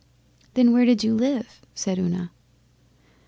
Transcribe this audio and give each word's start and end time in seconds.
'Then 0.55 0.73
where 0.73 0.83
did 0.83 1.03
you 1.03 1.13
live?' 1.13 1.61
said 1.75 1.99
Una. 1.99 2.31